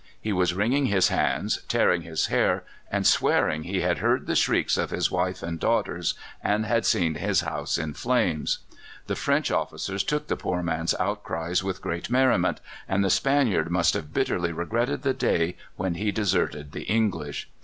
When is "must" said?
13.69-13.93